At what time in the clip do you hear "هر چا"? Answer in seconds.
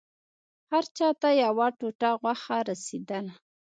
0.71-1.07